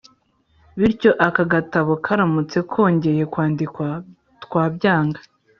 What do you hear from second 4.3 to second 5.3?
twabyanga